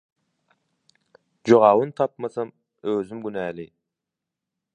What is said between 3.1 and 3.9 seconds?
günäli.